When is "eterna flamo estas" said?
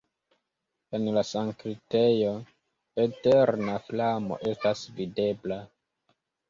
3.05-4.85